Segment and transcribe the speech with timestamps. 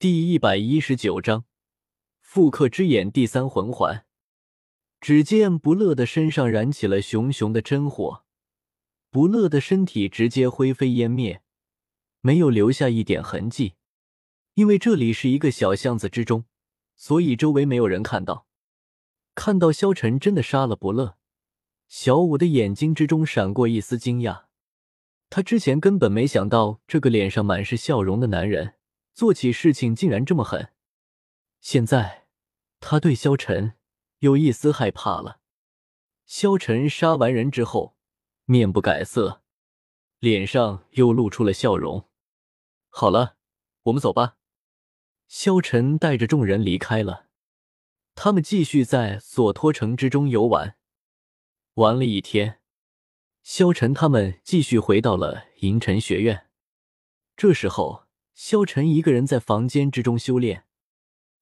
[0.00, 1.44] 第一百一十九章
[2.20, 4.06] 复刻之眼第三魂环。
[5.00, 8.22] 只见不乐的身上燃起了熊熊的真火，
[9.10, 11.42] 不乐的身体直接灰飞烟灭，
[12.20, 13.74] 没有留下一点痕迹。
[14.54, 16.44] 因为这里是一个小巷子之中，
[16.94, 18.46] 所以周围没有人看到。
[19.34, 21.16] 看到萧晨真的杀了不乐，
[21.88, 24.44] 小五的眼睛之中闪过一丝惊讶。
[25.28, 28.76] 他之前根本没想到这个脸上满是笑容的男人。
[29.18, 30.72] 做起事情竟然这么狠，
[31.60, 32.28] 现在
[32.78, 33.74] 他对萧晨
[34.20, 35.40] 有一丝害怕了。
[36.24, 37.96] 萧晨杀完人之后，
[38.44, 39.42] 面不改色，
[40.20, 42.08] 脸上又露出了笑容。
[42.90, 43.34] 好了，
[43.82, 44.36] 我们走吧。
[45.26, 47.26] 萧晨带着众人离开了，
[48.14, 50.78] 他们继续在索托城之中游玩。
[51.74, 52.60] 玩了一天，
[53.42, 56.46] 萧晨他们继续回到了银尘学院。
[57.36, 58.06] 这时候。
[58.40, 60.64] 萧晨一个人在房间之中修炼，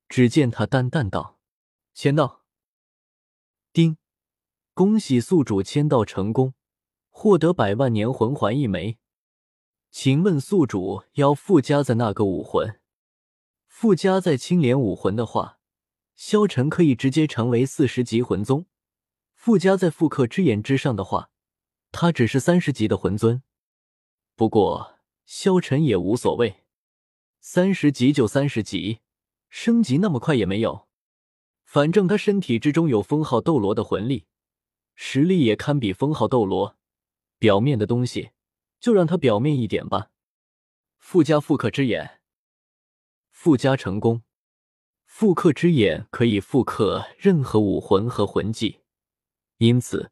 [0.09, 1.39] 只见他淡淡道
[1.93, 2.43] ：“签到。”
[3.71, 3.99] 丁，
[4.73, 6.55] 恭喜宿主签到成功，
[7.11, 8.97] 获得百万年魂环一枚。
[9.91, 12.81] 请问宿主要附加在那个武魂？
[13.69, 15.59] 附加在青莲武魂的话，
[16.15, 18.65] 萧晨可以直接成为四十级魂宗；
[19.35, 21.29] 附加在复刻之眼之上的话，
[21.93, 23.43] 他只是三十级的魂尊。
[24.35, 26.63] 不过萧晨也无所谓。
[27.49, 28.99] 三十级就三十级，
[29.49, 30.89] 升级那么快也没有。
[31.65, 34.27] 反正他身体之中有封号斗罗的魂力，
[34.97, 36.77] 实力也堪比封号斗罗。
[37.39, 38.33] 表面的东西
[38.81, 40.11] 就让他表面一点吧。
[40.99, 42.21] 附加复刻之眼，
[43.31, 44.25] 附加成功。
[45.05, 48.81] 复刻之眼可以复刻任何武魂和魂技，
[49.59, 50.11] 因此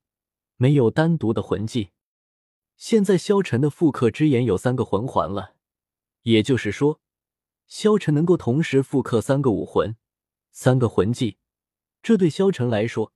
[0.54, 1.90] 没有单独的魂技。
[2.76, 5.56] 现在萧晨的复刻之眼有三个魂环了，
[6.22, 7.00] 也就是说。
[7.66, 9.96] 萧晨能够同时复刻三个武魂、
[10.52, 11.38] 三个魂技，
[12.02, 13.12] 这对萧晨来说，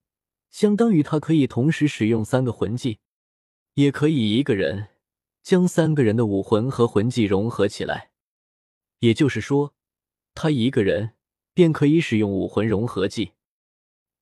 [0.50, 3.00] 相当于他可以同时使用三个魂技，
[3.74, 4.88] 也可以一个人
[5.42, 8.10] 将三个人的武魂和魂技融合起来。
[9.00, 9.74] 也就是说，
[10.34, 11.14] 他一个人
[11.54, 13.32] 便可以使用武魂融合技。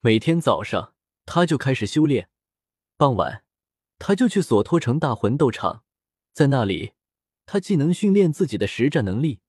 [0.01, 2.29] 每天早上他就开始修炼，
[2.97, 3.45] 傍晚
[3.99, 5.85] 他就去索托城大魂斗场，
[6.35, 6.93] 在那里
[7.47, 9.41] 他既能训练自己的实战能力。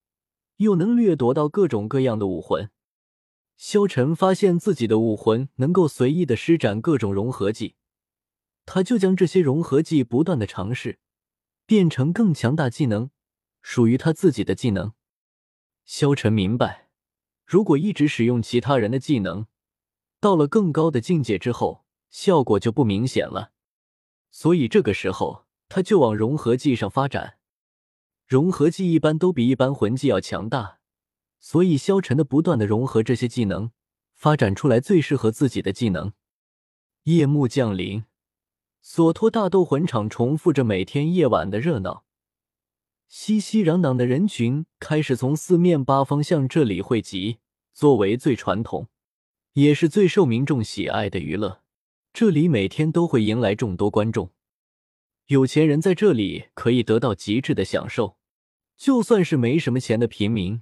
[0.58, 2.70] 又能掠夺到各种各样的武魂，
[3.56, 7.76] 萧晨发现自己的武魂能够随意的施展各种融合技，
[8.66, 11.00] 他就将这些融合技不断的尝试，
[11.66, 13.10] 变成更强大技能，
[13.62, 14.94] 属于他自己的技能。
[15.86, 16.90] 萧晨明白，
[17.46, 19.48] 如果一直使用其他人的技能，
[20.20, 23.52] 到了更高的境界之后，效果就不明显了，
[24.32, 27.37] 所以这个时候他就往融合技上发展。
[28.28, 30.80] 融合技一般都比一般魂技要强大，
[31.40, 33.72] 所以萧晨的不断的融合这些技能，
[34.14, 36.12] 发展出来最适合自己的技能。
[37.04, 38.04] 夜幕降临，
[38.82, 42.04] 索托大斗魂场重复着每天夜晚的热闹，
[43.08, 47.38] 熙熙攘攘的人群开始从四面八方向这里汇集。
[47.74, 48.90] 作为最传统，
[49.54, 51.62] 也是最受民众喜爱的娱乐，
[52.12, 54.32] 这里每天都会迎来众多观众。
[55.28, 58.18] 有钱人在这里可以得到极致的享受。
[58.78, 60.62] 就算是没什么钱的平民，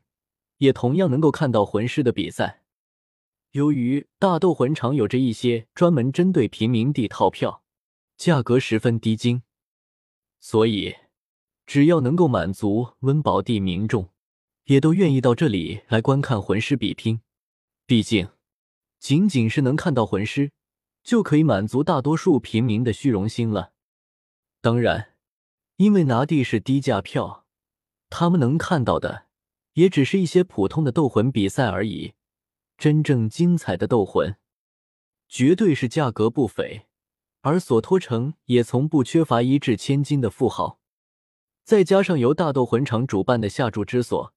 [0.57, 2.63] 也同样能够看到魂师的比赛。
[3.51, 7.63] 由于大斗魂场有着一些专门针对平民地套票，
[8.17, 9.43] 价格十分低精，
[10.39, 10.95] 所以
[11.67, 14.09] 只要能够满足温饱地民众，
[14.63, 17.21] 也都愿意到这里来观看魂师比拼。
[17.85, 18.29] 毕竟，
[18.99, 20.51] 仅仅是能看到魂师，
[21.03, 23.73] 就可以满足大多数平民的虚荣心了。
[24.65, 25.13] 当然，
[25.75, 27.45] 因为拿地是低价票。
[28.09, 29.27] 他们能看到的，
[29.73, 32.13] 也只是一些普通的斗魂比赛而已。
[32.75, 34.37] 真正精彩的斗魂，
[35.29, 36.87] 绝对是价格不菲。
[37.41, 40.79] 而索托城也从不缺乏一掷千金的富豪。
[41.63, 44.33] 再加上由大斗魂场主办的下注之所，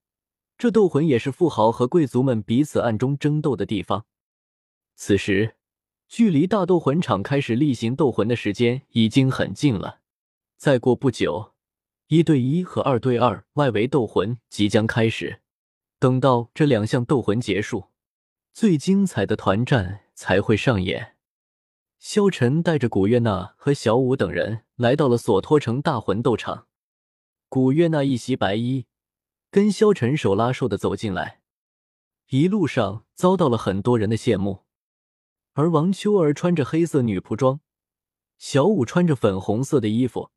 [0.59, 4.05] 这斗魂也是富豪和贵族们彼此暗中争斗的地方。
[4.95, 5.57] 此时，
[6.07, 10.01] 距离大斗魂场开始例行斗魂的时间已经很近了。
[10.59, 11.55] 再过不久。
[12.09, 15.41] 一对一和二对二外围斗魂即将开始，
[15.99, 17.91] 等到这两项斗魂结束，
[18.53, 21.17] 最精彩的团战才会上演。
[21.99, 26.67] 萧晨带着古月娜和小舞等人来到了索托城大魂斗场。
[27.49, 28.87] 古月娜一袭白衣，
[29.51, 31.41] 跟萧晨手拉手的走进来，
[32.31, 34.65] 一路上遭到了很多人的羡慕。
[35.53, 37.61] 而王秋儿穿着黑色女仆装，
[38.39, 40.31] 小舞穿着粉红色的衣服。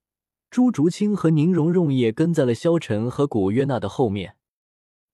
[0.51, 4.35] 朱竹清和宁荣荣也跟在了萧晨和古月娜的后面，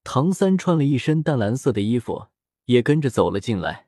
[0.03, 2.29] 唐三穿了一身淡蓝色的衣服，
[2.65, 3.87] 也跟着走了进来。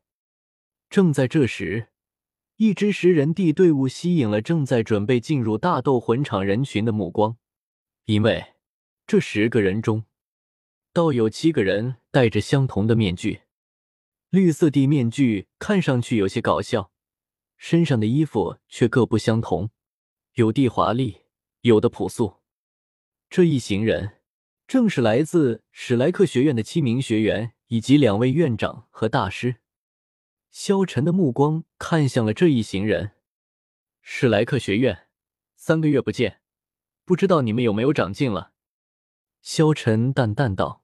[0.92, 1.88] 正在这时，
[2.58, 7.36] 一支十人地队伍吸引了正在准备进入大斗魂场人群的目光，
[8.06, 8.54] 因为
[9.08, 10.04] 这十个人中，
[10.94, 13.42] 倒有七个人戴着相同的面具。
[14.30, 16.92] 绿色地面具看上去有些搞笑，
[17.58, 19.72] 身上的衣服却各不相同，
[20.34, 21.22] 有的华丽，
[21.62, 22.42] 有的朴素。
[23.30, 24.18] 这一行人。
[24.70, 29.56] 正是来自史莱克学院的七名学员以及两位院长和大师。
[30.52, 33.14] 萧晨的目光看向了这一行人。
[34.04, 35.08] 史莱克学院，
[35.56, 36.44] 三个月不见，
[37.04, 38.54] 不知道你们有没有长进了？
[39.42, 40.84] 萧晨淡淡道。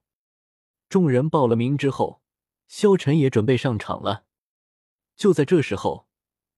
[0.88, 2.20] 众人报了名之后，
[2.66, 4.24] 萧晨也准备上场了。
[5.14, 6.08] 就在这时候，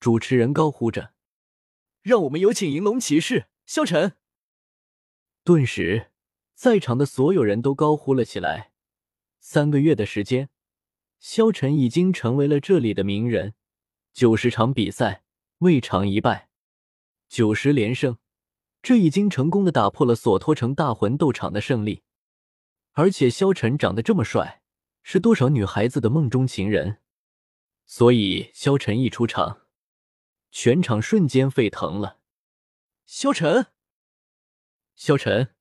[0.00, 1.12] 主持人高呼着
[2.00, 4.16] ：“让我们有请银龙骑士萧晨！”
[5.44, 6.10] 顿时。
[6.54, 8.72] 在场的所有人都高呼了起来。
[9.38, 10.48] 三个月的时间，
[11.20, 13.54] 萧晨已经成为了这里的名人。
[14.12, 15.22] 九十场比赛
[15.58, 16.48] 未尝一败，
[17.28, 18.18] 九十连胜，
[18.82, 22.02] 这已经成功的打破了索托城大魂斗场的胜利。
[22.94, 24.60] 而且萧晨长得这么帅，
[25.04, 26.98] 是多少女孩子的梦中情人。
[27.86, 29.60] 所以萧晨一出场，
[30.50, 32.17] 全场瞬间沸腾了。
[33.10, 33.68] 萧晨，
[34.94, 35.54] 萧晨。